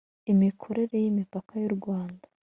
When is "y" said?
1.03-1.07, 1.61-1.63